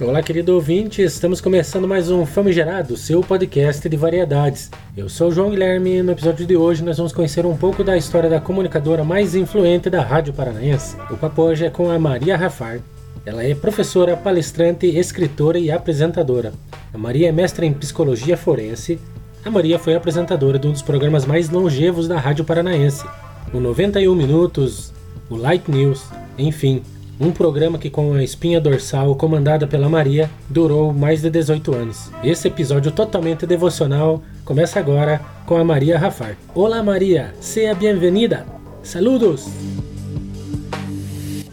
Olá, 0.00 0.20
querido 0.24 0.52
ouvinte, 0.54 1.02
estamos 1.02 1.40
começando 1.40 1.86
mais 1.86 2.10
um 2.10 2.26
Famigerado, 2.26 2.96
seu 2.96 3.20
podcast 3.20 3.88
de 3.88 3.96
variedades. 3.96 4.68
Eu 4.96 5.08
sou 5.08 5.28
o 5.28 5.30
João 5.30 5.50
Guilherme 5.50 5.98
e 5.98 6.02
no 6.02 6.10
episódio 6.10 6.44
de 6.44 6.56
hoje 6.56 6.82
nós 6.82 6.96
vamos 6.96 7.12
conhecer 7.12 7.46
um 7.46 7.56
pouco 7.56 7.84
da 7.84 7.96
história 7.96 8.28
da 8.28 8.40
comunicadora 8.40 9.04
mais 9.04 9.36
influente 9.36 9.88
da 9.88 10.02
Rádio 10.02 10.34
Paranaense. 10.34 10.96
O 11.12 11.16
papo 11.16 11.42
hoje 11.42 11.66
é 11.66 11.70
com 11.70 11.92
a 11.92 11.98
Maria 11.98 12.36
Rafar. 12.36 12.80
Ela 13.24 13.44
é 13.44 13.54
professora, 13.54 14.16
palestrante, 14.16 14.84
escritora 14.88 15.60
e 15.60 15.70
apresentadora. 15.70 16.52
A 16.92 16.98
Maria 16.98 17.28
é 17.28 17.32
mestra 17.32 17.64
em 17.64 17.72
psicologia 17.72 18.36
forense. 18.36 18.98
A 19.44 19.50
Maria 19.50 19.78
foi 19.78 19.94
apresentadora 19.94 20.58
de 20.58 20.66
um 20.66 20.72
dos 20.72 20.82
programas 20.82 21.24
mais 21.24 21.48
longevos 21.48 22.08
da 22.08 22.18
Rádio 22.18 22.44
Paranaense, 22.44 23.06
o 23.52 23.60
91 23.60 24.12
Minutos, 24.12 24.92
o 25.30 25.36
Light 25.36 25.70
News, 25.70 26.04
enfim, 26.36 26.82
um 27.18 27.30
programa 27.30 27.78
que, 27.78 27.90
com 27.90 28.14
a 28.14 28.22
espinha 28.22 28.60
dorsal 28.60 29.14
comandada 29.14 29.66
pela 29.66 29.88
Maria, 29.88 30.30
durou 30.48 30.92
mais 30.92 31.22
de 31.22 31.30
18 31.30 31.74
anos. 31.74 32.10
Esse 32.22 32.48
episódio 32.48 32.90
totalmente 32.90 33.46
devocional 33.46 34.22
começa 34.44 34.78
agora 34.78 35.20
com 35.46 35.56
a 35.56 35.64
Maria 35.64 35.98
Rafar. 35.98 36.36
Olá, 36.54 36.82
Maria, 36.82 37.34
seja 37.40 37.74
bem-vinda. 37.74 38.46
Saludos! 38.82 39.46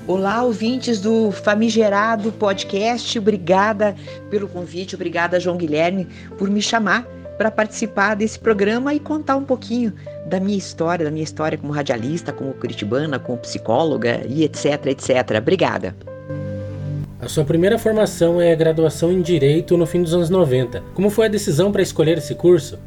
Olá, 0.07 0.43
ouvintes 0.43 0.99
do 0.99 1.31
Famigerado 1.31 2.31
Podcast. 2.33 3.17
Obrigada 3.17 3.95
pelo 4.29 4.47
convite, 4.47 4.95
obrigada, 4.95 5.39
João 5.39 5.55
Guilherme, 5.55 6.07
por 6.37 6.49
me 6.49 6.61
chamar 6.61 7.07
para 7.41 7.49
participar 7.49 8.13
desse 8.13 8.37
programa 8.37 8.93
e 8.93 8.99
contar 8.99 9.35
um 9.35 9.43
pouquinho 9.43 9.91
da 10.27 10.39
minha 10.39 10.55
história, 10.55 11.03
da 11.03 11.09
minha 11.09 11.23
história 11.23 11.57
como 11.57 11.73
radialista, 11.73 12.31
como 12.31 12.53
curitibana, 12.53 13.17
como 13.17 13.35
psicóloga 13.39 14.21
e 14.29 14.43
etc, 14.43 14.85
etc. 14.85 15.39
Obrigada. 15.39 15.95
A 17.19 17.27
sua 17.27 17.43
primeira 17.43 17.79
formação 17.79 18.39
é 18.39 18.51
a 18.51 18.55
graduação 18.55 19.11
em 19.11 19.23
Direito 19.23 19.75
no 19.75 19.87
fim 19.87 20.03
dos 20.03 20.13
anos 20.13 20.29
90. 20.29 20.83
Como 20.93 21.09
foi 21.09 21.25
a 21.25 21.29
decisão 21.29 21.71
para 21.71 21.81
escolher 21.81 22.19
esse 22.19 22.35
curso? 22.35 22.77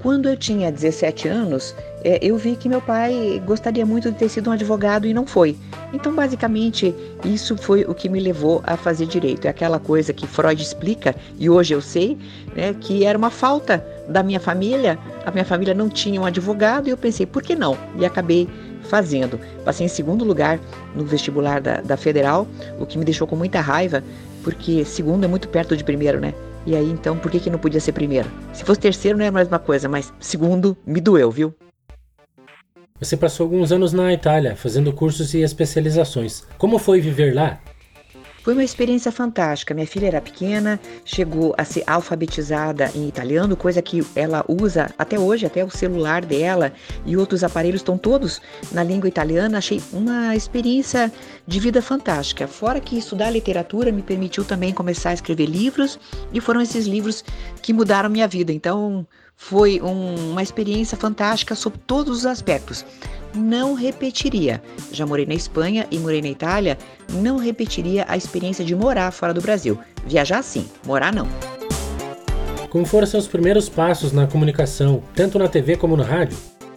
Quando 0.00 0.28
eu 0.28 0.36
tinha 0.36 0.72
17 0.72 1.28
anos, 1.28 1.72
é, 2.02 2.18
eu 2.20 2.36
vi 2.36 2.56
que 2.56 2.68
meu 2.68 2.80
pai 2.80 3.40
gostaria 3.46 3.86
muito 3.86 4.10
de 4.10 4.18
ter 4.18 4.28
sido 4.28 4.50
um 4.50 4.52
advogado 4.52 5.06
e 5.06 5.14
não 5.14 5.24
foi. 5.24 5.56
Então, 5.94 6.12
basicamente, 6.12 6.92
isso 7.24 7.56
foi 7.56 7.84
o 7.84 7.94
que 7.94 8.08
me 8.08 8.18
levou 8.18 8.60
a 8.64 8.76
fazer 8.76 9.06
direito. 9.06 9.46
É 9.46 9.48
aquela 9.48 9.78
coisa 9.78 10.12
que 10.12 10.26
Freud 10.26 10.60
explica, 10.60 11.14
e 11.38 11.48
hoje 11.48 11.72
eu 11.72 11.80
sei, 11.80 12.18
né, 12.54 12.74
que 12.80 13.04
era 13.04 13.16
uma 13.16 13.30
falta 13.30 13.82
da 14.08 14.20
minha 14.20 14.40
família. 14.40 14.98
A 15.24 15.30
minha 15.30 15.44
família 15.44 15.72
não 15.72 15.88
tinha 15.88 16.20
um 16.20 16.26
advogado 16.26 16.88
e 16.88 16.90
eu 16.90 16.96
pensei, 16.96 17.24
por 17.24 17.44
que 17.44 17.54
não? 17.54 17.78
E 17.96 18.04
acabei 18.04 18.48
fazendo. 18.82 19.38
Passei 19.64 19.86
em 19.86 19.88
segundo 19.88 20.24
lugar 20.24 20.58
no 20.96 21.04
vestibular 21.04 21.60
da, 21.60 21.80
da 21.80 21.96
Federal, 21.96 22.44
o 22.80 22.84
que 22.84 22.98
me 22.98 23.04
deixou 23.04 23.26
com 23.28 23.36
muita 23.36 23.60
raiva, 23.60 24.02
porque 24.42 24.84
segundo 24.84 25.22
é 25.22 25.28
muito 25.28 25.48
perto 25.48 25.76
de 25.76 25.84
primeiro, 25.84 26.20
né? 26.20 26.34
E 26.66 26.74
aí, 26.74 26.90
então, 26.90 27.16
por 27.16 27.30
que, 27.30 27.38
que 27.38 27.50
não 27.50 27.58
podia 27.58 27.80
ser 27.80 27.92
primeiro? 27.92 28.28
Se 28.52 28.64
fosse 28.64 28.80
terceiro, 28.80 29.16
não 29.16 29.24
é 29.24 29.28
a 29.28 29.32
mesma 29.32 29.60
coisa, 29.60 29.88
mas 29.88 30.12
segundo, 30.18 30.76
me 30.84 31.00
doeu, 31.00 31.30
viu? 31.30 31.54
Você 33.00 33.16
passou 33.16 33.42
alguns 33.42 33.72
anos 33.72 33.92
na 33.92 34.12
Itália, 34.12 34.54
fazendo 34.54 34.92
cursos 34.92 35.34
e 35.34 35.40
especializações. 35.40 36.44
Como 36.56 36.78
foi 36.78 37.00
viver 37.00 37.34
lá? 37.34 37.58
Foi 38.44 38.52
uma 38.52 38.62
experiência 38.62 39.10
fantástica. 39.10 39.74
Minha 39.74 39.86
filha 39.86 40.06
era 40.06 40.20
pequena, 40.20 40.78
chegou 41.04 41.52
a 41.58 41.64
ser 41.64 41.82
alfabetizada 41.88 42.92
em 42.94 43.08
italiano, 43.08 43.56
coisa 43.56 43.82
que 43.82 44.00
ela 44.14 44.44
usa 44.46 44.94
até 44.96 45.18
hoje, 45.18 45.44
até 45.44 45.64
o 45.64 45.70
celular 45.70 46.24
dela 46.24 46.72
e 47.04 47.16
outros 47.16 47.42
aparelhos 47.42 47.80
estão 47.80 47.98
todos 47.98 48.40
na 48.70 48.84
língua 48.84 49.08
italiana. 49.08 49.58
Achei 49.58 49.82
uma 49.92 50.36
experiência 50.36 51.12
de 51.48 51.58
vida 51.58 51.82
fantástica. 51.82 52.46
Fora 52.46 52.78
que 52.78 52.96
estudar 52.96 53.28
literatura 53.30 53.90
me 53.90 54.02
permitiu 54.02 54.44
também 54.44 54.72
começar 54.72 55.10
a 55.10 55.14
escrever 55.14 55.46
livros 55.46 55.98
e 56.32 56.40
foram 56.40 56.60
esses 56.60 56.86
livros 56.86 57.24
que 57.60 57.72
mudaram 57.72 58.08
minha 58.08 58.28
vida. 58.28 58.52
Então, 58.52 59.04
foi 59.36 59.80
um, 59.80 60.30
uma 60.30 60.42
experiência 60.42 60.96
fantástica 60.96 61.54
sob 61.54 61.76
todos 61.86 62.18
os 62.18 62.26
aspectos 62.26 62.84
não 63.34 63.74
repetiria. 63.74 64.62
Já 64.92 65.04
morei 65.04 65.26
na 65.26 65.34
Espanha 65.34 65.86
e 65.90 65.98
morei 65.98 66.22
na 66.22 66.28
Itália, 66.28 66.78
não 67.10 67.36
repetiria 67.36 68.04
a 68.08 68.16
experiência 68.16 68.64
de 68.64 68.74
morar 68.74 69.10
fora 69.10 69.34
do 69.34 69.40
Brasil. 69.40 69.78
Viajar 70.06 70.42
sim, 70.42 70.68
morar 70.86 71.12
não. 71.12 71.26
Como 72.70 72.84
foram 72.86 73.06
seus 73.06 73.26
primeiros 73.26 73.68
passos 73.68 74.12
na 74.12 74.26
comunicação, 74.26 75.02
tanto 75.14 75.38
na 75.38 75.48
TV 75.48 75.76
como 75.76 75.96
no 75.96 76.02
rádio? 76.02 76.36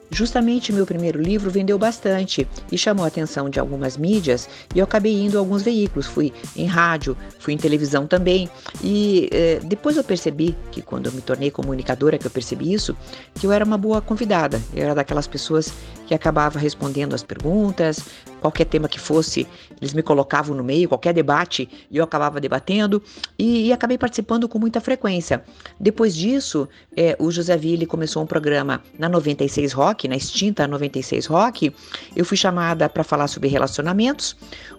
Justamente 0.10 0.72
meu 0.72 0.86
primeiro 0.86 1.22
livro 1.22 1.50
vendeu 1.52 1.78
bastante 1.78 2.48
e 2.72 2.78
chamou 2.78 3.04
a 3.04 3.08
atenção 3.08 3.50
de 3.50 3.60
algumas 3.60 3.98
mídias 3.98 4.48
e 4.74 4.80
eu 4.80 4.84
acabei 4.84 5.14
indo 5.14 5.38
a 5.38 5.40
alguns 5.40 5.62
veículos. 5.62 6.08
Fui 6.08 6.34
em 6.56 6.66
rádio, 6.66 7.18
fui 7.40 7.54
em 7.54 7.58
televisão 7.58 8.08
também. 8.08 8.50
E 8.84 9.30
eh, 9.32 9.60
depois 9.64 9.98
eu 9.98 10.04
percebi 10.04 10.56
que 10.72 10.82
quando 10.82 11.08
eu 11.08 11.12
me 11.12 11.22
tornei 11.22 11.52
comunicadora, 11.52 12.18
que 12.18 12.26
eu 12.26 12.32
percebi 12.32 12.74
isso, 12.74 12.96
que 13.36 13.46
eu 13.46 13.52
era 13.52 13.66
uma 13.66 13.78
boa 13.78 14.02
convidada. 14.02 14.62
Eu 14.74 14.84
era 14.84 14.96
daquelas 14.96 15.28
pessoas 15.28 15.74
que 16.06 16.14
acabava 16.14 16.58
respondendo 16.58 17.14
as 17.14 17.22
perguntas, 17.22 18.00
qualquer 18.48 18.66
tema 18.66 18.88
que 18.88 19.00
fosse, 19.00 19.46
eles 19.82 19.94
me 19.94 20.02
colocavam 20.02 20.56
no 20.56 20.64
meio, 20.64 20.88
qualquer 20.88 21.14
debate, 21.14 21.70
e 21.92 21.98
eu 21.98 22.04
acabava 22.04 22.40
debatendo 22.40 23.02
e, 23.38 23.68
e 23.68 23.74
acabei 23.74 23.98
participando 23.98 24.48
com 24.48 24.58
muita 24.58 24.80
frequência. 24.80 25.44
Depois 25.80 26.16
disso, 26.16 26.68
é, 26.96 27.16
o 27.20 27.30
José 27.30 27.58
Ville 27.58 27.86
começou 27.86 28.24
um 28.24 28.26
programa 28.26 28.82
na 28.98 29.10
96 29.10 29.74
Rock, 29.74 30.08
na 30.08 30.16
extinta 30.16 30.68
96 30.68 31.26
Rock. 31.26 31.74
Eu 32.16 32.26
fui 32.26 32.38
chamada 32.38 32.88
para 32.88 33.04
falar 33.04 33.28
sobre 33.28 33.50
relacionamentos. 33.50 34.36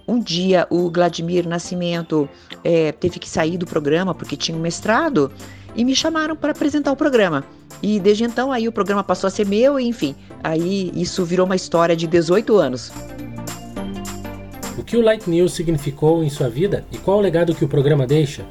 Um 0.06 0.18
dia, 0.18 0.66
o 0.70 0.90
Vladimir 0.90 1.46
Nascimento 1.46 2.28
é, 2.64 2.92
teve 2.92 3.18
que 3.18 3.28
sair 3.28 3.58
do 3.58 3.66
programa 3.66 4.14
porque 4.14 4.36
tinha 4.36 4.56
um 4.56 4.60
mestrado 4.60 5.30
e 5.76 5.84
me 5.84 5.94
chamaram 5.94 6.34
para 6.34 6.52
apresentar 6.52 6.90
o 6.90 6.96
programa. 6.96 7.44
E 7.82 8.00
desde 8.00 8.24
então 8.24 8.50
aí 8.50 8.66
o 8.66 8.72
programa 8.72 9.04
passou 9.04 9.28
a 9.28 9.30
ser 9.30 9.46
meu 9.46 9.78
e 9.78 9.86
enfim, 9.86 10.16
aí 10.42 10.90
isso 10.94 11.24
virou 11.24 11.46
uma 11.46 11.54
história 11.54 11.94
de 11.94 12.06
18 12.06 12.56
anos. 12.56 12.90
Que 14.88 14.96
o 14.96 15.02
Light 15.02 15.28
News 15.28 15.52
significou 15.52 16.24
em 16.24 16.30
sua 16.30 16.48
vida 16.48 16.82
e 16.90 16.96
qual 16.96 17.18
o 17.18 17.20
legado 17.20 17.54
que 17.54 17.62
o 17.62 17.68
programa 17.68 18.06
deixa? 18.06 18.46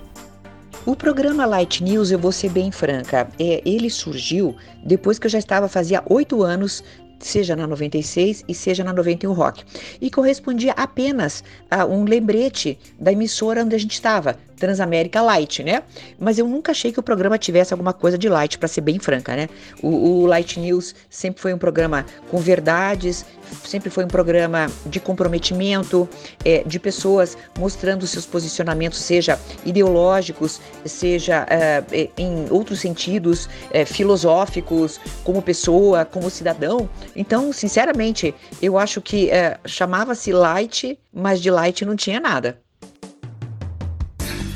O 0.86 0.96
programa 0.96 1.48
Light 1.48 1.84
News, 1.84 2.12
eu 2.12 2.20
vou 2.20 2.31
ser 2.31 2.52
bem 2.52 2.72
franca, 2.72 3.28
é, 3.40 3.59
ele 3.66 3.90
surgiu 3.90 4.56
depois 4.86 5.18
que 5.18 5.25
eu 5.25 5.31
já 5.31 5.40
estava 5.40 5.68
fazia 5.68 6.03
oito 6.08 6.44
anos 6.44 6.84
seja 7.20 7.56
na 7.56 7.66
96 7.66 8.44
e 8.48 8.53
seja 8.53 8.84
na 8.84 8.94
91 8.94 9.34
Rock, 9.34 9.64
e 10.00 10.09
correspondia 10.12 10.74
apenas 10.74 11.44
a 11.70 11.86
um 11.86 12.03
lembrete 12.03 12.78
da 13.00 13.12
emissora 13.12 13.64
onde 13.64 13.75
a 13.75 13.80
gente 13.80 13.94
estava, 13.94 14.38
Transamérica 14.57 15.22
Light, 15.22 15.63
né? 15.63 15.84
Mas 16.19 16.38
eu 16.38 16.47
nunca 16.47 16.72
achei 16.72 16.91
que 16.91 17.00
o 17.00 17.03
programa 17.03 17.38
tivesse 17.38 17.73
alguma 17.73 17.94
coisa 17.94 18.18
de 18.18 18.28
light, 18.28 18.57
para 18.57 18.68
ser 18.68 18.81
bem 18.81 19.00
franca, 19.00 19.35
né? 19.35 19.50
O, 19.81 19.88
o, 19.88 20.25
Light 20.25 20.59
News 20.59 20.95
sempre 21.09 21.41
foi 21.41 21.53
um 21.53 21.57
programa 21.57 22.06
com 22.29 22.38
verdades, 22.40 23.25
sempre 23.63 23.90
foi 23.90 24.03
um 24.03 24.07
programa 24.07 24.68
de 24.85 25.00
comprometimento, 25.00 26.09
é, 26.44 26.63
de 26.66 26.79
pessoas 26.79 27.38
mostrando 27.57 28.06
seus 28.07 28.25
posicionamentos, 28.25 29.00
seja 29.00 29.40
ideológicos, 29.66 30.59
seja 30.85 31.45
é, 31.50 31.84
é 31.91 32.09
em 32.18 32.47
outros 32.50 32.79
sentidos, 32.79 33.47
é, 33.72 33.85
filosóficos, 33.85 35.00
como 35.24 35.41
pessoa, 35.41 36.03
como 36.03 36.29
cidadão. 36.29 36.89
Então, 37.16 37.53
sinceramente, 37.53 38.34
eu 38.62 38.78
acho 38.78 39.01
que 39.01 39.29
é, 39.29 39.59
chamava-se 39.66 40.31
light, 40.31 41.00
mas 41.13 41.41
de 41.41 41.51
light 41.51 41.85
não 41.85 41.95
tinha 41.95 42.19
nada. 42.19 42.59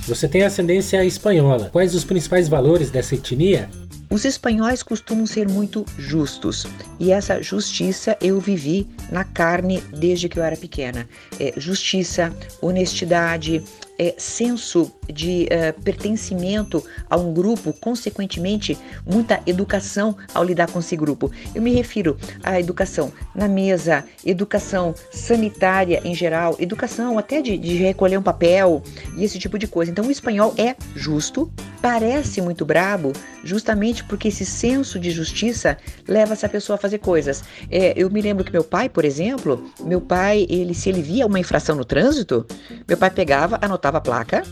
Você 0.08 0.28
tem 0.28 0.44
ascendência 0.44 1.04
espanhola. 1.06 1.70
Quais 1.72 1.94
os 1.96 2.04
principais 2.04 2.48
valores 2.48 2.90
dessa 2.90 3.16
etnia? 3.16 3.70
Os 4.12 4.26
espanhóis 4.26 4.84
costumam 4.84 5.26
ser 5.26 5.48
muito 5.48 5.86
justos 5.98 6.68
e 7.00 7.14
essa 7.14 7.42
justiça 7.42 8.18
eu 8.20 8.42
vivi 8.42 8.86
na 9.10 9.24
carne 9.24 9.82
desde 9.90 10.28
que 10.28 10.38
eu 10.38 10.44
era 10.44 10.58
pequena. 10.58 11.08
É, 11.40 11.54
justiça, 11.56 12.36
honestidade, 12.62 13.64
é, 14.02 14.16
senso 14.18 14.92
de 15.08 15.46
é, 15.52 15.72
pertencimento 15.72 16.84
a 17.08 17.16
um 17.16 17.32
grupo, 17.32 17.72
consequentemente, 17.72 18.76
muita 19.06 19.40
educação 19.46 20.18
ao 20.34 20.44
lidar 20.44 20.72
com 20.72 20.80
esse 20.80 20.96
grupo. 20.96 21.32
Eu 21.54 21.62
me 21.62 21.72
refiro 21.72 22.18
à 22.44 22.60
educação 22.60 23.14
na 23.36 23.48
mesa, 23.48 24.04
educação 24.26 24.96
sanitária 25.12 26.02
em 26.04 26.16
geral, 26.16 26.56
educação 26.60 27.20
até 27.20 27.42
de, 27.44 27.58
de 27.58 27.76
recolher 27.76 28.18
um 28.18 28.24
papel 28.24 28.82
e 29.16 29.24
esse 29.24 29.38
tipo 29.38 29.60
de 29.60 29.68
coisa. 29.68 29.92
Então, 29.92 30.08
o 30.08 30.12
espanhol 30.12 30.54
é 30.58 30.76
justo, 30.96 31.52
parece 31.80 32.42
muito 32.42 32.66
brabo, 32.66 33.14
justamente 33.44 34.01
porque 34.02 34.28
esse 34.28 34.46
senso 34.46 35.00
de 35.00 35.12
justiça 35.12 35.78
leva 36.08 36.34
essa 36.34 36.50
pessoa 36.50 36.76
a 36.76 36.80
fazer 36.80 37.00
coisas. 37.00 37.44
É, 37.70 37.94
eu 37.96 38.10
me 38.10 38.22
lembro 38.22 38.44
que 38.44 38.52
meu 38.52 38.64
pai, 38.64 38.90
por 38.90 39.06
exemplo, 39.06 39.72
meu 39.82 40.02
pai, 40.02 40.46
ele 40.50 40.74
se 40.74 40.90
ele 40.90 41.02
via 41.02 41.26
uma 41.26 41.40
infração 41.40 41.76
no 41.76 41.86
trânsito, 41.86 42.46
meu 42.88 42.98
pai 42.98 43.10
pegava, 43.10 43.60
anotava 43.62 43.98
a 43.98 44.02
placa 44.02 44.44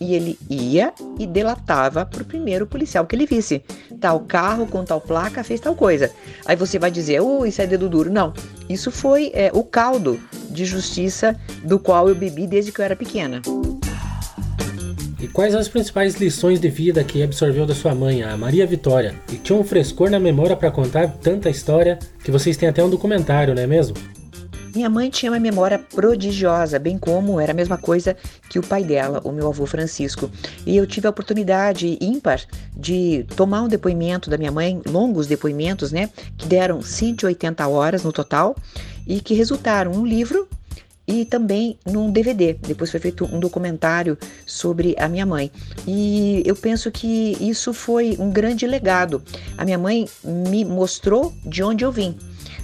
e 0.00 0.14
ele 0.14 0.38
ia 0.48 0.92
e 1.18 1.26
delatava 1.26 2.06
para 2.06 2.22
o 2.22 2.24
primeiro 2.24 2.66
policial 2.66 3.06
que 3.06 3.16
ele 3.16 3.26
visse. 3.26 3.62
Tal 4.00 4.20
carro 4.20 4.66
com 4.66 4.84
tal 4.84 5.00
placa 5.00 5.42
fez 5.42 5.60
tal 5.60 5.74
coisa. 5.74 6.10
Aí 6.46 6.56
você 6.56 6.78
vai 6.78 6.90
dizer, 6.90 7.20
oh, 7.20 7.44
isso 7.44 7.60
é 7.60 7.66
dedo 7.66 7.88
duro. 7.88 8.10
Não, 8.10 8.32
isso 8.68 8.90
foi 8.90 9.30
é, 9.34 9.50
o 9.52 9.64
caldo 9.64 10.20
de 10.50 10.64
justiça 10.64 11.38
do 11.64 11.78
qual 11.78 12.08
eu 12.08 12.14
bebi 12.14 12.46
desde 12.46 12.72
que 12.72 12.80
eu 12.80 12.84
era 12.84 12.96
pequena. 12.96 13.42
E 15.20 15.26
quais 15.26 15.52
as 15.52 15.66
principais 15.66 16.14
lições 16.14 16.60
de 16.60 16.68
vida 16.68 17.02
que 17.02 17.24
absorveu 17.24 17.66
da 17.66 17.74
sua 17.74 17.92
mãe, 17.92 18.22
a 18.22 18.36
Maria 18.36 18.64
Vitória? 18.64 19.16
E 19.32 19.36
tinha 19.36 19.58
um 19.58 19.64
frescor 19.64 20.08
na 20.08 20.20
memória 20.20 20.54
para 20.54 20.70
contar 20.70 21.08
tanta 21.08 21.50
história 21.50 21.98
que 22.22 22.30
vocês 22.30 22.56
têm 22.56 22.68
até 22.68 22.84
um 22.84 22.88
documentário, 22.88 23.52
não 23.52 23.60
é 23.60 23.66
mesmo? 23.66 23.96
Minha 24.72 24.88
mãe 24.88 25.10
tinha 25.10 25.32
uma 25.32 25.40
memória 25.40 25.76
prodigiosa, 25.76 26.78
bem 26.78 26.96
como 26.96 27.40
era 27.40 27.50
a 27.50 27.54
mesma 27.54 27.76
coisa 27.76 28.16
que 28.48 28.60
o 28.60 28.62
pai 28.62 28.84
dela, 28.84 29.20
o 29.24 29.32
meu 29.32 29.48
avô 29.48 29.66
Francisco. 29.66 30.30
E 30.64 30.76
eu 30.76 30.86
tive 30.86 31.08
a 31.08 31.10
oportunidade 31.10 31.98
ímpar 32.00 32.40
de 32.76 33.26
tomar 33.34 33.62
um 33.62 33.68
depoimento 33.68 34.30
da 34.30 34.38
minha 34.38 34.52
mãe, 34.52 34.80
longos 34.86 35.26
depoimentos, 35.26 35.90
né, 35.90 36.10
que 36.36 36.46
deram 36.46 36.80
180 36.80 37.66
horas 37.66 38.04
no 38.04 38.12
total 38.12 38.54
e 39.04 39.20
que 39.20 39.34
resultaram 39.34 39.90
um 39.90 40.06
livro 40.06 40.47
e 41.08 41.24
também 41.24 41.78
num 41.86 42.12
DVD. 42.12 42.52
Depois 42.52 42.90
foi 42.90 43.00
feito 43.00 43.24
um 43.24 43.40
documentário 43.40 44.18
sobre 44.44 44.94
a 44.98 45.08
minha 45.08 45.24
mãe. 45.24 45.50
E 45.86 46.42
eu 46.44 46.54
penso 46.54 46.90
que 46.92 47.34
isso 47.40 47.72
foi 47.72 48.14
um 48.20 48.30
grande 48.30 48.66
legado. 48.66 49.22
A 49.56 49.64
minha 49.64 49.78
mãe 49.78 50.06
me 50.22 50.66
mostrou 50.66 51.32
de 51.46 51.62
onde 51.62 51.82
eu 51.82 51.90
vim. 51.90 52.14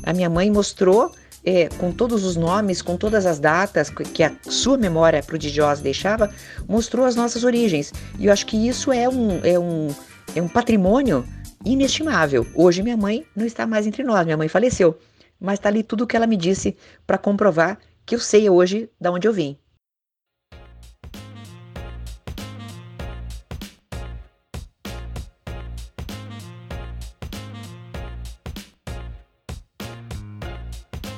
A 0.02 0.12
minha 0.12 0.28
mãe 0.28 0.50
mostrou 0.50 1.10
é, 1.42 1.68
com 1.70 1.90
todos 1.90 2.22
os 2.24 2.36
nomes, 2.36 2.82
com 2.82 2.96
todas 2.98 3.24
as 3.24 3.38
datas 3.38 3.88
que 3.88 4.22
a 4.22 4.32
sua 4.42 4.76
memória 4.76 5.22
prodigiosa 5.22 5.82
deixava, 5.82 6.30
mostrou 6.68 7.06
as 7.06 7.16
nossas 7.16 7.44
origens. 7.44 7.92
E 8.18 8.26
eu 8.26 8.32
acho 8.32 8.44
que 8.44 8.56
isso 8.68 8.92
é 8.92 9.08
um, 9.08 9.40
é 9.42 9.58
um, 9.58 9.88
é 10.36 10.42
um 10.42 10.48
patrimônio 10.48 11.24
inestimável. 11.64 12.46
Hoje 12.54 12.82
minha 12.82 12.96
mãe 12.96 13.24
não 13.34 13.46
está 13.46 13.66
mais 13.66 13.86
entre 13.86 14.02
nós, 14.02 14.24
minha 14.26 14.36
mãe 14.36 14.48
faleceu, 14.48 14.98
mas 15.40 15.58
está 15.58 15.70
ali 15.70 15.82
tudo 15.82 16.04
o 16.04 16.06
que 16.06 16.14
ela 16.14 16.26
me 16.26 16.36
disse 16.36 16.76
para 17.06 17.16
comprovar 17.16 17.78
que 18.06 18.14
eu 18.14 18.18
sei 18.18 18.48
hoje 18.50 18.90
de 19.00 19.08
onde 19.08 19.26
eu 19.26 19.32
vim. 19.32 19.58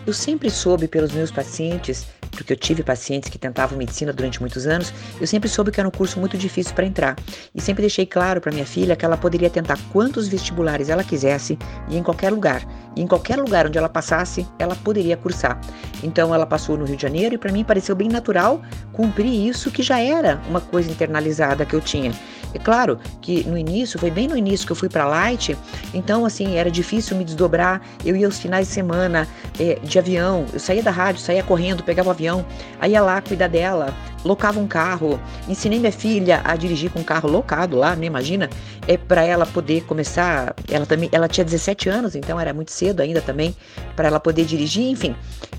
Eu 0.07 0.13
sempre 0.13 0.49
soube 0.49 0.87
pelos 0.87 1.11
meus 1.11 1.33
pacientes, 1.33 2.07
porque 2.31 2.53
eu 2.53 2.57
tive 2.57 2.85
pacientes 2.85 3.29
que 3.29 3.37
tentavam 3.37 3.77
medicina 3.77 4.13
durante 4.13 4.39
muitos 4.39 4.65
anos, 4.65 4.95
eu 5.21 5.27
sempre 5.27 5.49
soube 5.49 5.73
que 5.73 5.81
era 5.81 5.89
um 5.89 5.91
curso 5.91 6.21
muito 6.21 6.39
difícil 6.39 6.73
para 6.77 6.87
entrar. 6.87 7.17
E 7.53 7.61
sempre 7.61 7.83
deixei 7.83 8.07
claro 8.07 8.41
para 8.41 8.53
minha 8.53 8.65
filha 8.65 8.95
que 8.95 9.05
ela 9.05 9.17
poderia 9.17 9.51
tentar 9.51 9.77
quantos 9.93 10.29
vestibulares 10.29 10.91
ela 10.91 11.03
quisesse 11.03 11.59
e 11.89 11.97
em 11.97 12.05
qualquer 12.05 12.31
lugar. 12.31 12.63
Em 12.97 13.07
qualquer 13.07 13.39
lugar 13.39 13.67
onde 13.67 13.77
ela 13.77 13.89
passasse, 13.89 14.47
ela 14.59 14.75
poderia 14.75 15.17
cursar. 15.17 15.61
Então 16.03 16.35
ela 16.35 16.47
passou 16.47 16.77
no 16.77 16.85
Rio 16.85 16.97
de 16.97 17.03
Janeiro 17.03 17.35
e 17.35 17.39
para 17.39 17.53
mim 17.53 17.63
pareceu 17.63 17.95
bem 17.95 18.09
natural 18.09 18.63
cumprir 18.93 19.33
isso 19.47 19.71
que 19.71 19.83
já 19.83 20.01
era 20.01 20.41
uma 20.49 20.61
coisa 20.61 20.91
internalizada 20.91 21.65
que 21.67 21.75
eu 21.75 21.81
tinha. 21.81 22.13
É 22.55 22.59
claro 22.59 22.99
que 23.21 23.45
no 23.45 23.59
início, 23.59 23.99
foi 23.99 24.11
bem 24.11 24.27
no 24.27 24.37
início 24.37 24.67
que 24.67 24.73
eu 24.73 24.77
fui 24.77 24.89
para 24.89 25.07
Light, 25.07 25.57
então 25.93 26.25
assim, 26.25 26.57
era 26.57 26.71
difícil 26.71 27.15
me 27.17 27.25
desdobrar. 27.25 27.83
Eu 28.03 28.17
ia 28.17 28.25
aos 28.25 28.39
finais 28.39 28.69
de 28.69 28.73
semana 28.73 29.29
é, 29.61 29.79
de 29.83 29.99
avião, 29.99 30.47
eu 30.51 30.59
saía 30.59 30.83
da 30.83 30.91
rádio, 30.91 31.21
saía 31.21 31.43
correndo, 31.43 31.83
pegava 31.83 32.09
o 32.09 32.13
avião, 32.13 32.47
aí 32.81 32.93
ia 32.93 33.03
lá 33.03 33.21
cuidar 33.21 33.49
dela, 33.49 33.95
locava 34.25 34.59
um 34.59 34.67
carro, 34.67 35.21
ensinei 35.49 35.79
minha 35.79 35.93
filha 35.93 36.41
a 36.45 36.57
dirigir 36.57 36.91
com 36.91 37.01
um 37.01 37.05
carro 37.05 37.29
locado 37.29 37.77
lá, 37.77 37.95
né? 37.95 38.07
Imagina, 38.07 38.51
é 38.87 38.97
para 38.97 39.23
ela 39.25 39.47
poder 39.47 39.85
começar. 39.85 40.55
Ela 40.69 40.87
também, 40.87 41.09
ela 41.13 41.29
tinha 41.29 41.45
17 41.45 41.89
anos, 41.89 42.15
então 42.15 42.39
era 42.39 42.53
muito 42.53 42.73
cedo 42.73 43.01
ainda 43.01 43.21
também 43.21 43.55
para 43.95 44.09
ela 44.09 44.21
poder 44.21 44.45
dirigir. 44.45 44.85
Enfim, 44.85 45.15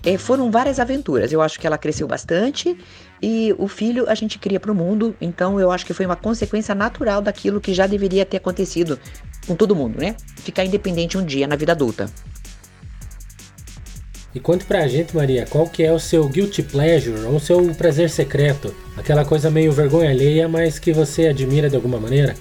é, 0.06 0.18
foram 0.18 0.52
várias 0.52 0.80
aventuras. 0.80 1.32
Eu 1.32 1.42
acho 1.42 1.60
que 1.60 1.68
ela 1.68 1.78
cresceu 1.78 2.08
bastante 2.08 2.78
e 3.22 3.56
o 3.58 3.68
filho 3.68 4.10
a 4.10 4.16
gente 4.16 4.38
cria 4.40 4.60
para 4.60 4.72
o 4.72 4.76
mundo. 4.76 5.16
Então 5.22 5.60
eu 5.60 5.72
acho 5.72 5.86
que 5.86 5.94
foi 5.94 6.06
uma 6.06 6.16
consequência 6.16 6.76
natural 6.76 7.22
daquilo 7.22 7.62
que 7.62 7.74
já 7.74 7.88
deveria 7.88 8.26
ter 8.26 8.38
acontecido 8.38 9.00
com 9.46 9.56
todo 9.56 9.76
mundo, 9.76 10.00
né? 10.00 10.16
Ficar 10.38 10.66
independente 10.66 11.18
um 11.18 11.26
dia 11.26 11.48
na 11.48 11.56
vida 11.56 11.72
adulta. 11.72 12.10
E 14.36 14.40
conte 14.40 14.66
pra 14.66 14.88
gente, 14.88 15.16
Maria, 15.16 15.46
qual 15.50 15.68
que 15.68 15.84
é 15.84 15.92
o 15.92 16.00
seu 16.00 16.28
guilty 16.28 16.62
pleasure, 16.62 17.26
ou 17.26 17.40
seu 17.40 17.74
prazer 17.74 18.10
secreto? 18.10 18.76
Aquela 18.96 19.26
coisa 19.26 19.50
meio 19.50 19.72
vergonha 19.72 20.10
alheia, 20.10 20.48
mas 20.48 20.78
que 20.78 20.92
você 20.92 21.28
admira 21.28 21.70
de 21.70 21.76
alguma 21.76 22.00
maneira? 22.00 22.36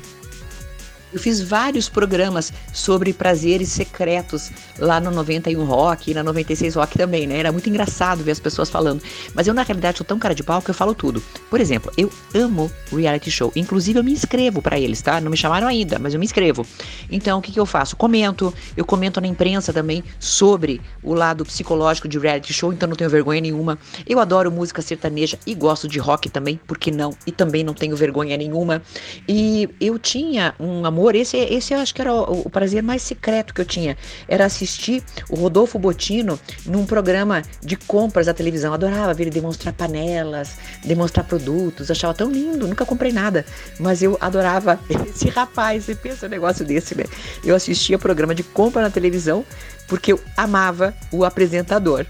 Eu 1.17 1.21
fiz 1.21 1.41
vários 1.41 1.89
programas 1.89 2.53
sobre 2.75 3.11
prazeres 3.11 3.71
secretos 3.71 4.51
lá 4.79 5.01
no 5.01 5.11
91 5.11 5.65
Rock 5.65 6.11
e 6.11 6.15
na 6.15 6.23
96 6.23 6.75
Rock 6.75 6.99
também, 6.99 7.27
né? 7.27 7.39
Era 7.39 7.51
muito 7.51 7.71
engraçado 7.71 8.23
ver 8.23 8.33
as 8.33 8.39
pessoas 8.39 8.69
falando. 8.69 9.03
Mas 9.33 9.47
eu, 9.47 9.55
na 9.55 9.63
realidade, 9.63 9.97
sou 9.97 10.07
tão 10.07 10.19
cara 10.19 10.35
de 10.35 10.43
pau 10.43 10.61
que 10.61 10.69
eu 10.69 10.75
falo 10.75 10.95
tudo. 10.95 11.23
Por 11.49 11.59
exemplo, 11.59 11.91
eu 11.97 12.11
amo 12.35 12.71
reality 12.93 13.31
show. 13.31 13.51
Inclusive, 13.57 13.99
eu 13.99 14.05
me 14.05 14.13
inscrevo 14.13 14.61
para 14.61 14.79
eles, 14.79 15.01
tá? 15.01 15.19
Não 15.19 15.31
me 15.31 15.39
chamaram 15.39 15.67
ainda, 15.67 15.99
mas 15.99 16.13
eu 16.13 16.21
me 16.21 16.27
inscrevo. 16.27 16.67
Então, 17.11 17.39
o 17.39 17.43
que, 17.43 17.51
que 17.51 17.59
eu 17.59 17.65
faço? 17.65 17.97
Comento. 17.97 18.53
Eu 18.77 18.85
comento 18.85 19.19
na 19.19 19.27
imprensa 19.27 19.73
também 19.73 20.05
sobre 20.21 20.83
o 21.03 21.15
lado 21.15 21.47
psicológico 21.47 22.07
de 22.09 22.19
reality 22.19 22.53
show, 22.53 22.75
então 22.75 22.91
não 22.91 22.97
tenho 22.97 23.09
vergonha 23.09 23.41
nenhuma. 23.41 23.79
Eu 24.07 24.21
adoro 24.21 24.53
música 24.53 24.83
sertaneja 24.83 25.39
e 25.47 25.55
gosto 25.55 25.89
de 25.89 25.99
rock 25.99 26.29
também, 26.29 26.61
por 26.67 26.77
que 26.77 26.91
não? 26.91 27.17
E 27.27 27.33
também 27.33 27.65
não 27.65 27.73
tenho 27.73 27.97
vergonha 27.97 28.37
nenhuma. 28.37 28.83
E 29.27 29.67
eu 29.81 29.99
tinha 29.99 30.55
um 30.61 30.85
amor 30.85 31.06
amor. 31.07 31.15
Esse, 31.15 31.37
esse 31.37 31.73
eu 31.73 31.79
acho 31.79 31.95
que 31.95 32.01
era 32.01 32.13
o, 32.13 32.43
o, 32.47 32.51
prazer 32.51 32.83
mais 32.83 33.03
secreto 33.03 33.55
que 33.55 33.61
eu 33.61 33.65
tinha. 33.65 33.97
Era 34.29 34.45
assistir 34.45 35.03
o 35.31 35.37
Rodolfo 35.37 35.79
Botino 35.79 36.39
num 36.65 36.85
programa 36.85 37.43
de 37.63 37.77
compras 37.77 38.27
da 38.27 38.35
televisão. 38.35 38.75
adorava 38.75 39.15
ver 39.15 39.25
ele 39.25 39.31
demonstrar 39.31 39.73
panelas, 39.73 40.57
demonstrar 40.85 41.25
produtos. 41.25 41.91
achava 41.91 42.13
tão 42.13 42.31
lindo. 42.31 42.67
Nunca 42.67 42.85
comprei 42.85 43.13
nada. 43.13 43.45
Mas 43.79 44.03
eu 44.03 44.19
adorava 44.21 44.79
esse 45.09 45.29
rapaz. 45.29 45.85
Você 45.85 45.95
pensa 45.95 46.27
um 46.27 46.31
negócio 46.31 46.65
desse, 46.65 46.97
né? 46.97 47.05
Eu 47.45 47.55
assistia 47.55 47.99
programa 47.99 48.35
de 48.35 48.43
compra 48.43 48.83
na 48.83 48.91
televisão 48.91 49.45
porque 49.87 50.13
eu 50.13 50.21
amava 50.37 50.95
o 51.13 51.25
apresentador. 51.25 52.05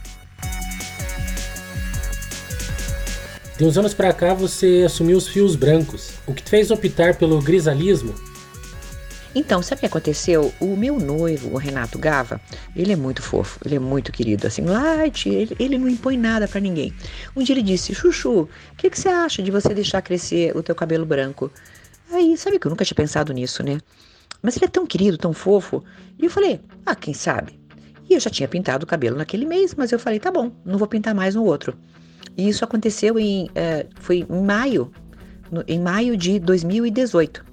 De 3.59 3.65
uns 3.65 3.79
anos 3.79 3.95
para 3.95 4.13
cá 4.13 4.35
você 4.35 4.83
assumiu 4.85 5.17
os 5.17 5.29
fios 5.29 5.57
brancos. 5.57 6.11
O 6.27 6.35
que 6.35 6.43
te 6.43 6.51
fez 6.51 6.71
optar 6.71 7.15
pelo 7.15 7.41
grisalismo 7.41 8.15
então, 9.38 9.62
sabe 9.62 9.77
o 9.77 9.81
que 9.81 9.87
aconteceu? 9.87 10.50
O 10.59 10.75
meu 10.75 10.99
noivo, 10.99 11.50
o 11.53 11.59
Renato 11.59 11.99
Gava, 11.99 12.41
ele 12.75 12.94
é 12.94 12.97
muito 12.97 13.21
fofo, 13.21 13.61
ele 13.67 13.77
é 13.77 13.79
muito 13.79 14.11
querido, 14.11 14.47
assim, 14.47 14.62
light, 14.62 15.29
ele, 15.29 15.55
ele 15.61 15.77
não 15.77 15.91
impõe 15.91 16.17
nada 16.17 16.49
para 16.49 16.59
ninguém. 16.59 16.90
Um 17.37 17.43
dia 17.43 17.55
ele 17.55 17.62
disse, 17.62 17.95
Chuchu, 17.95 18.40
o 18.45 18.49
que, 18.78 18.88
que 18.88 18.99
você 18.99 19.11
acha 19.11 19.43
de 19.43 19.50
você 19.50 19.75
deixar 19.75 20.00
crescer 20.00 20.57
o 20.57 20.62
teu 20.62 20.75
cabelo 20.75 21.05
branco? 21.05 21.52
Aí, 22.11 22.35
sabe 22.38 22.59
que 22.59 22.66
eu 22.66 22.71
nunca 22.71 22.83
tinha 22.83 22.95
pensado 22.95 23.31
nisso, 23.35 23.62
né? 23.62 23.78
Mas 24.40 24.57
ele 24.57 24.64
é 24.64 24.69
tão 24.69 24.87
querido, 24.87 25.19
tão 25.19 25.35
fofo. 25.35 25.85
E 26.19 26.25
eu 26.25 26.31
falei, 26.31 26.59
ah, 26.87 26.95
quem 26.95 27.12
sabe? 27.12 27.61
E 28.09 28.14
eu 28.14 28.21
já 28.21 28.31
tinha 28.31 28.49
pintado 28.49 28.85
o 28.85 28.87
cabelo 28.87 29.19
naquele 29.19 29.45
mês, 29.45 29.75
mas 29.75 29.93
eu 29.93 29.99
falei, 29.99 30.19
tá 30.19 30.31
bom, 30.31 30.50
não 30.64 30.78
vou 30.78 30.88
pintar 30.88 31.14
mais 31.14 31.35
no 31.35 31.45
outro. 31.45 31.76
E 32.38 32.49
isso 32.49 32.64
aconteceu 32.64 33.19
em, 33.19 33.49
uh, 33.49 33.87
foi 34.00 34.26
em 34.31 34.43
maio, 34.43 34.90
no, 35.52 35.62
em 35.69 35.78
maio 35.78 36.16
de 36.16 36.38
2018. 36.38 37.45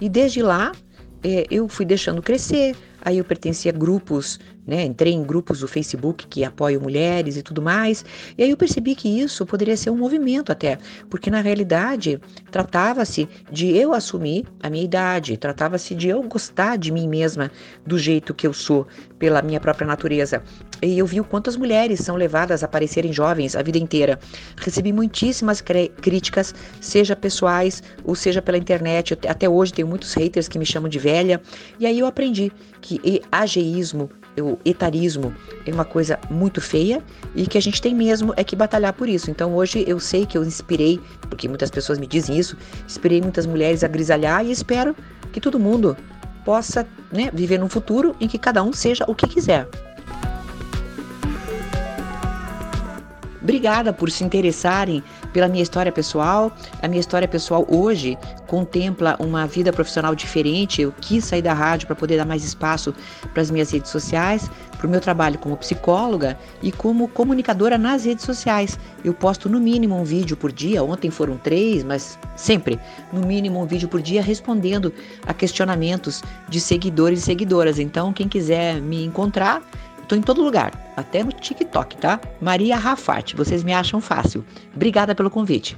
E 0.00 0.08
desde 0.08 0.42
lá 0.42 0.72
é, 1.22 1.46
eu 1.50 1.68
fui 1.68 1.84
deixando 1.84 2.22
crescer, 2.22 2.76
aí 3.02 3.18
eu 3.18 3.24
pertencia 3.24 3.72
a 3.72 3.74
grupos 3.74 4.38
né? 4.68 4.84
Entrei 4.84 5.14
em 5.14 5.24
grupos 5.24 5.60
do 5.60 5.66
Facebook 5.66 6.26
que 6.26 6.44
apoiam 6.44 6.82
mulheres 6.82 7.38
e 7.38 7.42
tudo 7.42 7.62
mais, 7.62 8.04
e 8.36 8.42
aí 8.42 8.50
eu 8.50 8.56
percebi 8.56 8.94
que 8.94 9.08
isso 9.08 9.46
poderia 9.46 9.74
ser 9.78 9.88
um 9.88 9.96
movimento 9.96 10.52
até, 10.52 10.78
porque 11.08 11.30
na 11.30 11.40
realidade 11.40 12.20
tratava-se 12.50 13.26
de 13.50 13.74
eu 13.74 13.94
assumir 13.94 14.44
a 14.62 14.68
minha 14.68 14.84
idade, 14.84 15.38
tratava-se 15.38 15.94
de 15.94 16.08
eu 16.08 16.22
gostar 16.22 16.76
de 16.76 16.92
mim 16.92 17.08
mesma 17.08 17.50
do 17.86 17.98
jeito 17.98 18.34
que 18.34 18.46
eu 18.46 18.52
sou, 18.52 18.86
pela 19.18 19.42
minha 19.42 19.60
própria 19.60 19.86
natureza. 19.86 20.42
E 20.82 20.98
eu 20.98 21.06
vi 21.06 21.20
o 21.20 21.24
quanto 21.24 21.50
as 21.50 21.56
mulheres 21.56 22.00
são 22.00 22.16
levadas 22.16 22.62
a 22.62 22.68
parecerem 22.68 23.12
jovens 23.12 23.56
a 23.56 23.62
vida 23.62 23.78
inteira. 23.78 24.18
Recebi 24.56 24.92
muitíssimas 24.92 25.60
críticas, 25.60 26.54
seja 26.80 27.16
pessoais 27.16 27.82
ou 28.04 28.14
seja 28.14 28.40
pela 28.40 28.58
internet. 28.58 29.18
Até 29.26 29.48
hoje 29.48 29.72
tenho 29.72 29.88
muitos 29.88 30.14
haters 30.14 30.48
que 30.48 30.58
me 30.58 30.66
chamam 30.66 30.88
de 30.88 30.98
velha. 30.98 31.40
E 31.78 31.86
aí 31.86 31.98
eu 31.98 32.06
aprendi 32.06 32.52
que 32.80 33.22
ageísmo 33.30 34.10
o 34.40 34.58
etarismo 34.64 35.34
é 35.66 35.72
uma 35.72 35.84
coisa 35.84 36.18
muito 36.30 36.60
feia 36.60 37.02
e 37.34 37.46
que 37.46 37.58
a 37.58 37.60
gente 37.60 37.80
tem 37.80 37.94
mesmo 37.94 38.32
é 38.36 38.44
que 38.44 38.54
batalhar 38.54 38.92
por 38.92 39.08
isso. 39.08 39.30
Então 39.30 39.54
hoje 39.54 39.84
eu 39.86 39.98
sei 39.98 40.26
que 40.26 40.36
eu 40.36 40.44
inspirei, 40.44 41.00
porque 41.22 41.48
muitas 41.48 41.70
pessoas 41.70 41.98
me 41.98 42.06
dizem 42.06 42.38
isso, 42.38 42.56
inspirei 42.86 43.20
muitas 43.20 43.46
mulheres 43.46 43.82
a 43.82 43.88
grisalhar 43.88 44.44
e 44.44 44.52
espero 44.52 44.94
que 45.32 45.40
todo 45.40 45.58
mundo 45.58 45.96
possa 46.48 46.86
né, 47.12 47.30
viver 47.30 47.58
num 47.58 47.68
futuro 47.68 48.16
em 48.18 48.26
que 48.26 48.38
cada 48.38 48.62
um 48.62 48.72
seja 48.72 49.04
o 49.06 49.14
que 49.14 49.28
quiser. 49.28 49.68
Obrigada 53.42 53.92
por 53.92 54.10
se 54.10 54.24
interessarem 54.24 55.04
pela 55.34 55.46
minha 55.46 55.62
história 55.62 55.92
pessoal. 55.92 56.50
A 56.82 56.88
minha 56.88 57.00
história 57.00 57.28
pessoal 57.28 57.66
hoje 57.68 58.16
contempla 58.46 59.14
uma 59.18 59.46
vida 59.46 59.70
profissional 59.74 60.14
diferente. 60.14 60.80
Eu 60.80 60.92
quis 60.98 61.26
sair 61.26 61.42
da 61.42 61.52
rádio 61.52 61.86
para 61.86 61.96
poder 61.96 62.16
dar 62.16 62.24
mais 62.24 62.42
espaço 62.42 62.94
para 63.34 63.42
as 63.42 63.50
minhas 63.50 63.70
redes 63.70 63.90
sociais, 63.90 64.50
para 64.78 64.86
o 64.86 64.90
meu 64.90 65.00
trabalho 65.00 65.38
como 65.38 65.56
psicóloga 65.56 66.38
e 66.62 66.72
como 66.72 67.08
comunicadora 67.08 67.76
nas 67.76 68.04
redes 68.04 68.24
sociais. 68.24 68.78
Eu 69.04 69.12
posto 69.12 69.48
no 69.48 69.60
mínimo 69.60 69.96
um 69.96 70.04
vídeo 70.04 70.36
por 70.36 70.52
dia, 70.52 70.82
ontem 70.82 71.10
foram 71.10 71.36
três, 71.36 71.84
mas 71.84 72.18
sempre 72.36 72.78
no 73.12 73.26
mínimo 73.26 73.60
um 73.60 73.66
vídeo 73.66 73.88
por 73.88 74.00
dia 74.00 74.22
respondendo 74.22 74.94
a 75.26 75.34
questionamentos 75.34 76.22
de 76.48 76.60
seguidores 76.60 77.20
e 77.20 77.22
seguidoras. 77.22 77.78
Então, 77.78 78.12
quem 78.12 78.28
quiser 78.28 78.80
me 78.80 79.04
encontrar, 79.04 79.62
estou 80.00 80.16
em 80.16 80.22
todo 80.22 80.42
lugar, 80.42 80.72
até 80.96 81.22
no 81.22 81.32
TikTok, 81.32 81.96
tá? 81.96 82.20
Maria 82.40 82.76
Rafati, 82.76 83.36
vocês 83.36 83.64
me 83.64 83.72
acham 83.72 84.00
fácil. 84.00 84.44
Obrigada 84.74 85.14
pelo 85.14 85.30
convite. 85.30 85.76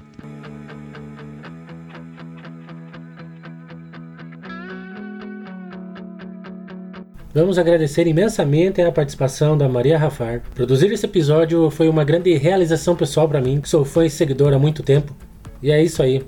Vamos 7.33 7.59
agradecer 7.59 8.09
imensamente 8.09 8.83
a 8.83 8.91
participação 8.91 9.57
da 9.57 9.69
Maria 9.69 9.97
Rafar. 9.97 10.43
Produzir 10.53 10.91
esse 10.91 11.07
episódio 11.07 11.71
foi 11.71 11.89
uma 11.89 12.03
grande 12.03 12.37
realização 12.37 12.97
pessoal 12.97 13.29
para 13.29 13.41
mim, 13.41 13.61
que 13.61 13.69
sou 13.69 13.85
fã 13.85 14.05
e 14.05 14.11
seguidor 14.11 14.53
há 14.53 14.59
muito 14.59 14.83
tempo. 14.83 15.15
E 15.63 15.71
é 15.71 15.81
isso 15.81 16.03
aí. 16.03 16.25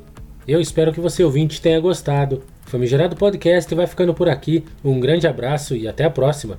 Eu 0.46 0.60
espero 0.60 0.92
que 0.92 1.00
você 1.00 1.24
ouvinte 1.24 1.60
tenha 1.60 1.80
gostado. 1.80 2.42
Famigerado 2.66 3.16
Podcast 3.16 3.74
vai 3.74 3.88
ficando 3.88 4.14
por 4.14 4.28
aqui. 4.28 4.64
Um 4.84 5.00
grande 5.00 5.26
abraço 5.26 5.74
e 5.74 5.88
até 5.88 6.04
a 6.04 6.10
próxima. 6.10 6.58